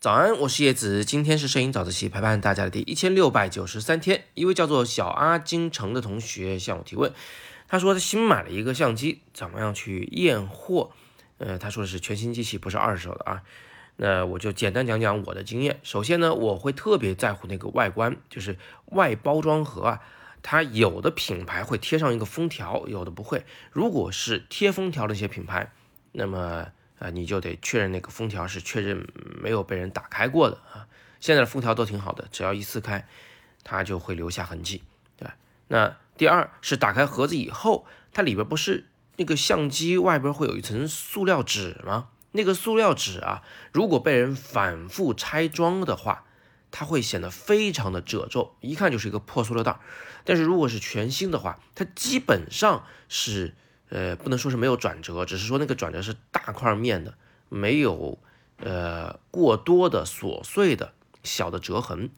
[0.00, 4.24] 早安，我是叶子，今天是摄影早自习陪伴大家的第一千六百九十三天。
[4.34, 7.10] 一位叫做小阿金城的同学向我提问，
[7.68, 10.90] 他说他新买了一个相机，怎么样去验货？
[11.38, 13.42] 呃，他说的是全新机器，不是二手的啊。
[13.96, 15.80] 那我就简单讲讲我的经验。
[15.82, 20.00] 首先呢，我会特别在乎那个外观，就是外包装盒啊，
[20.42, 23.46] 它有的品牌会贴上一个封条，有的不会。
[23.72, 25.72] 如果是贴封条的一些品牌，
[26.16, 26.68] 那么
[27.00, 29.04] 啊，你就得确认那个封条是确认
[29.42, 30.86] 没有被人打开过的啊。
[31.18, 33.08] 现在的封条都挺好的，只要一撕开，
[33.64, 34.84] 它就会留下痕迹，
[35.16, 35.34] 对吧？
[35.66, 38.86] 那第二是打开盒子以后，它里边不是
[39.16, 42.10] 那个相机外边会有一层塑料纸吗？
[42.30, 46.24] 那个塑料纸啊，如果被人反复拆装的话，
[46.70, 49.80] 它会显得非常的褶皱，一看就是一个破塑料袋。
[50.22, 53.54] 但是如果是全新的话，它基本上是。
[53.94, 57.14] 呃，不能说是没有转折，只是说那个转折是大块面的，
[57.48, 58.18] 没有
[58.58, 60.92] 呃过多的琐碎的
[61.22, 62.10] 小的折痕。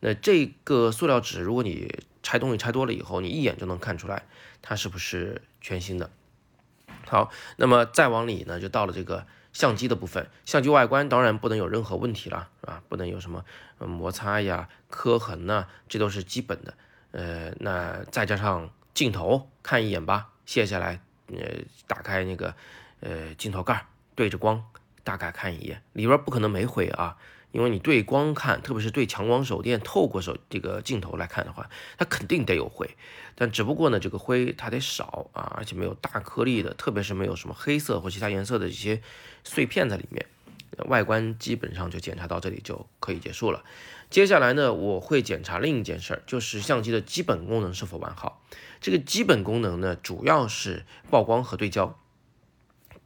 [0.00, 4.24] 那这个塑料纸，如果你拆东西拆多了以后，你一眼就能看出来
[4.62, 6.08] 它是不是全新的。
[7.06, 10.30] 好，那么再往里呢，就到了这个相机的部分。
[10.46, 13.44] 相机外观当然不能有任何问题了，啊，不能有什么
[13.78, 16.72] 摩擦呀、磕痕呐，这都是基本的。
[17.10, 21.02] 呃，那再加上镜头，看一眼吧，卸下来。
[21.28, 22.54] 呃，打开那个
[23.00, 24.64] 呃镜头盖，对着光
[25.04, 27.16] 大概看一眼，里边不可能没灰啊，
[27.52, 32.88] 因为你对光看，特别是对强光手电透过手这个镜头来看的话，它肯定得有灰，
[33.34, 39.00] 但只不过呢，这个灰它得少啊，而且没有大颗粒的，特别是没有什么黑色或其他颜色的一些
[39.44, 40.26] 碎片在里面。
[40.84, 43.64] 外观基本上就检查到这里就可以结束了。
[44.10, 48.42] 接下来呢，我会检查另一件事儿，就是相机的基本功能是否完好。
[48.80, 51.98] 这个基本功能呢，主要是曝光和对焦。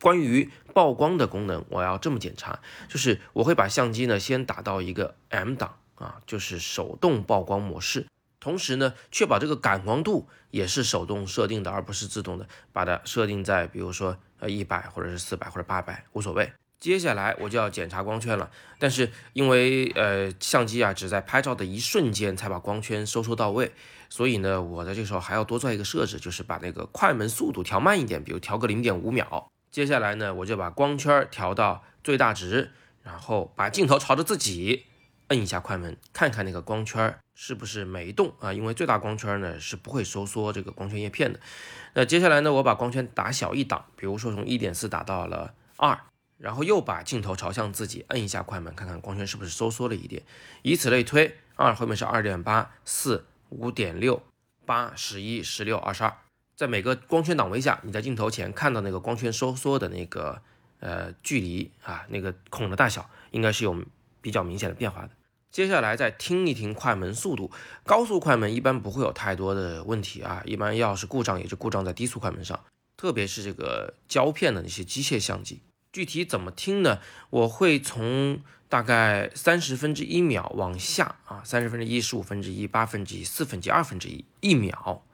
[0.00, 8.06] 关于曝光的功能，我要这么检查，就是我会把相机呢先打到一个 M 档啊，就是手动曝光模式，
[8.40, 16.52] 同时呢，确保这个感光度也是手动设定的，而不是自动的，把它设定在比如说呃一百或者是四百或者八百无所谓。
[16.82, 23.70] 接下来我就要检查光圈了，但是因为呃相机啊只在拍照的一瞬间才把光圈收缩到位，
[24.08, 29.48] 所以呢我在这时候还要多做一个设置，就是把那个快门速度调慢一点，比如调个零点五秒。
[29.70, 32.72] 接下来呢我就把光圈调到最大值，
[33.04, 34.86] 然后把镜头朝着自己，
[35.28, 38.52] 摁一下快门，看看那个光圈是不是没动啊？
[38.52, 41.38] 因为最大光圈呢是不会收缩这个光圈叶片的。
[41.94, 45.96] 那接下来呢我把光圈打小一档，比如说从一点四打到了二。
[46.42, 50.20] 然后又把镜头朝向自己，摁一下快门，看看光圈是不是收缩了一点，
[50.62, 51.36] 以此类推。
[51.54, 54.20] 二后面是二点八四五点六
[54.66, 56.12] 八十一十六二十二，
[56.56, 60.42] 在每个光圈档位下，你在镜头前看到那个光圈收缩的那个
[60.80, 63.80] 呃距离啊，那个孔的大小，应该是有
[64.20, 65.10] 比较明显的变化的。
[65.52, 67.52] 接下来再听一听快门速度，
[67.84, 72.58] 高速快门一般不会有太多的问题啊，一般要是故障也就故障在低速快门上，
[72.96, 75.60] 特别是这个胶片的那些机械相机。
[75.92, 77.00] 具体怎么听呢？
[77.28, 85.04] 我会从大概三十分之一秒往下啊，三十分之一、十五分之一、八分之一、四分之一、二分之一，一秒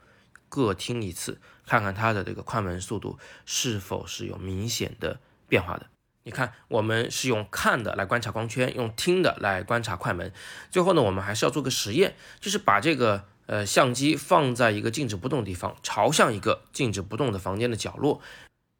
[0.48, 5.18] 各听一次，看看它的这个快门速度是否是有明显的
[5.48, 5.86] 变化的。
[6.22, 10.32] 你看，我们是用看的来观察光圈，用听的来观察快门。
[10.70, 18.20] 最后呢，我们还是要做个实验，就是把这个呃相机放在一个静止不动的地方，朝向一个静止不动的房间的角落。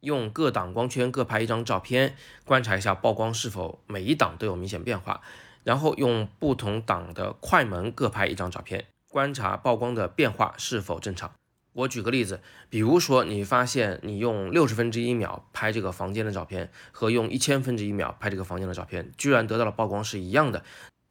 [0.01, 2.15] 用各档光圈各拍一张照片，
[2.45, 5.21] 观察一下曝光是否每一档都有明显变化，
[5.63, 11.31] 然后用不同档的快门各拍一张照片，观察曝光的变化是否正常。
[11.73, 20.63] 我举个例子，比如说你发现你用六十分之一秒拍这个房间的照片，和用一千分之一秒拍这个房间的照片，居然得到了曝光是一样的，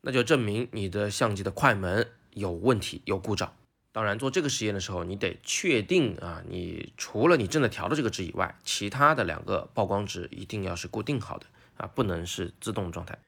[0.03, 3.53] 那就证明你的相机的快门有问题，有故障。
[3.91, 11.47] 当然，做这个实验的时候，你得确定啊，你除了你正在调的这个值以外，其他的两个曝光值一定要是固定好的
[11.79, 13.19] 啊，不能是自动状态。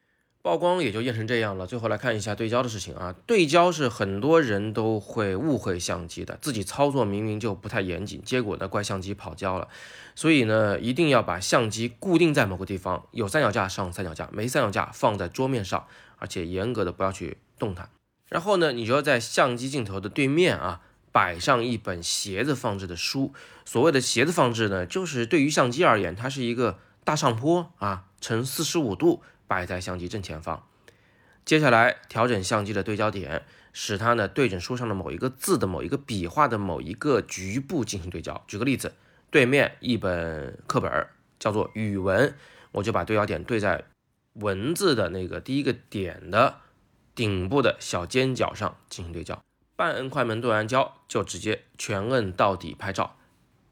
[0.43, 1.67] 曝光也就验成这样了。
[1.67, 9.67] 最后来看一下对焦的事情啊，对焦是很多人都会误会相机的，自己操作明明就不太严谨，结果呢怪相机跑焦了。
[10.15, 15.85] 所以呢，一定要把相机固定在某个地方，有三脚架上三脚架，没三脚架放在桌面上，
[16.17, 17.87] 而且严格的不要去动它。
[18.31, 20.79] 然后呢，你就要在相机镜头的对面啊，
[21.11, 23.33] 摆上一本斜着放置的书。
[23.65, 30.65] 所谓的斜着放置呢，就是对于相机而言，它是一个大上坡啊，呈四十五度摆在相机正前方。
[31.43, 33.43] 接下来调整相机的对焦点，
[33.73, 38.41] 使它呢对准书上的某一个字的某一个笔画的某一个局部进行对焦。
[38.47, 38.93] 举个例子，
[39.29, 41.07] 对面一本课本，
[41.37, 42.33] 叫做语文，
[42.71, 43.83] 我就把对焦点对在
[44.35, 46.59] 文字的那个第一个点的
[47.15, 49.41] 顶部的小尖角上进行对焦。
[49.75, 53.17] 半摁快门对完焦，就直接全摁到底拍照，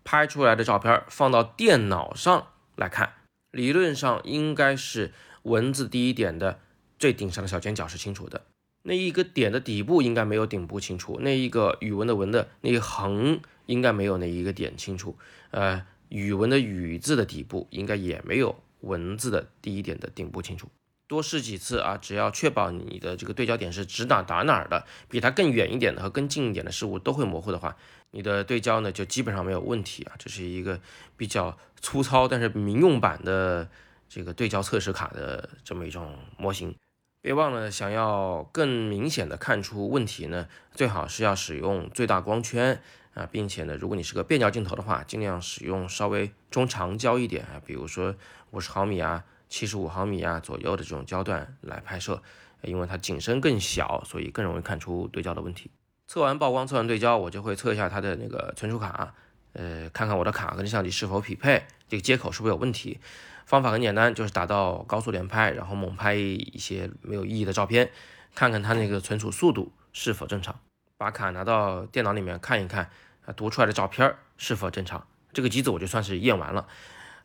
[0.04, 3.14] 拍出来的照片放到电脑上来看，
[3.52, 5.14] 理论上应该是
[5.44, 6.60] 文字第一点的
[6.98, 8.46] 最顶上的小尖角是清楚的，
[8.82, 15.16] 那一个点的底部应该没有顶部清楚，那一个语文的文的那一横应该没有那一个点清楚，
[15.52, 20.68] 呃，语文的语字的底部应该也没有文字的第一点的顶部清楚。
[21.10, 27.76] 多试几次啊，只要确保你的这个对焦点是指哪打哪的，比它更远一点的和更近一点的事物都会模糊的话，
[28.12, 30.14] 你的对焦呢就基本上没有问题啊。
[30.20, 30.80] 这是一个
[31.18, 33.68] 比较粗糙但是民用版的
[34.08, 36.76] 这个对焦测试卡的这么一种模型。
[37.22, 42.80] 别忘了，想要更明显的看出问题呢，最好是要使用最大光圈
[43.16, 48.14] 啊，并且呢，如果你是个变焦镜头的话，尽量使用稍微中长焦一点啊，比如说
[48.52, 49.24] 五十毫米啊。
[49.50, 52.22] 七十五毫米啊左右的这种焦段来拍摄，
[52.62, 55.72] 因为它景深更小，所以更容易看出对焦的问题。
[56.08, 59.14] 测完曝光，测完对焦，我就会测一下它的那个存储卡，
[59.54, 63.00] 呃，看看我的卡跟相机是否匹配，这个接口是不是有问题。
[63.46, 67.92] 方法很简单，就是打到高速连拍，然后猛拍一些没有意义的照片，
[68.36, 70.60] 看看它那个存储速度是否正常。
[70.98, 72.90] 把卡拿到电脑里面看一看，
[73.26, 75.08] 啊，读出来的照片是否正常。
[75.34, 76.68] 这个机子我就算是验完了。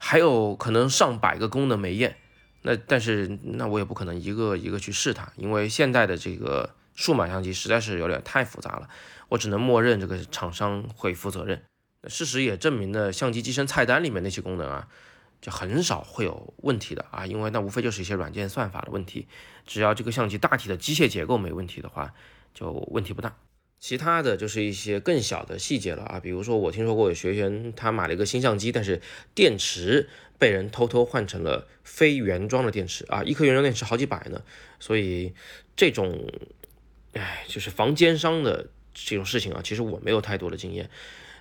[0.06, 2.18] 还有可能上百个功能没验，
[2.60, 8.90] 那但是那我也不可能一个一个去试它，因为现在的这个数码相机实在是有点太复杂了，
[9.30, 11.62] 我只能默认这个厂商会负责任。
[12.06, 14.88] 事实也证明呢，相机机身菜单里面那些功能啊，
[15.40, 19.26] 就很少会有问题的啊，因为那无非就是一些软件算法的问题，
[19.64, 22.12] 只要这个相机大体的机械结构没问题的话，
[22.52, 23.34] 就问题不大。
[23.80, 29.02] 其他的就是一些更小的细节了啊，比如说我听说过有学员他买了一个新相机，但是
[29.34, 34.42] 电池被人偷偷换成了非原装的电池啊，一颗原装电池好几百呢，
[34.80, 35.34] 所以
[35.76, 36.26] 这种，
[37.12, 40.88] 哎，就是防奸商的这种事情啊，其实我没有太多的经验，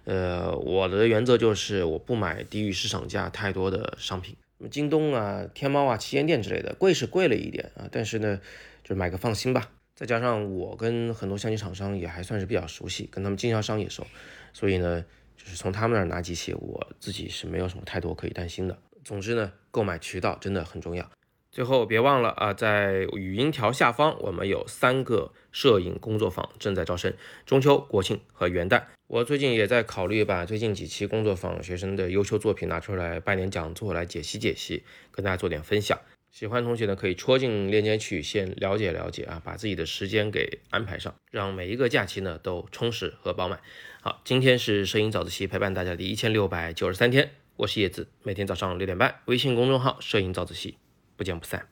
[0.03, 8.41] 呃，我的原则就是我不买低于市场价太多的商品，什么京东啊、天猫啊、旗舰店之类的，贵是贵了一点啊，但是呢，
[8.83, 9.71] 就买个放心吧。
[9.95, 14.05] 再加上我跟很多相机厂商也还算是比较熟悉，跟他们经销商也熟，
[14.51, 15.05] 所以呢，
[15.37, 18.77] 就是从他们那儿拿机器，我自己是没有什么太多可以担心的。
[19.03, 21.09] 总之呢，购买渠道真的很重要。
[21.51, 27.13] 最后别忘了啊，在语音条下方，我们有三个摄影工作坊正在招生，
[27.45, 28.85] 中秋、国庆和元旦。
[29.05, 35.99] 我最近也在考虑把最近几期工作坊学生的优秀作品拿出来办点讲座来解析解析，跟大家做点分享。
[36.33, 43.59] 喜欢同学呢，可以戳进链接去先了解了解啊，把自己的时间给安排上，让每一个假期呢都充实和饱满。
[44.01, 50.75] 好，今天是摄影早自习陪伴大家的一千六百九十三天，我是叶子，每天早上六点半，微信公众号摄影早自习，
[51.15, 51.67] 不见不散。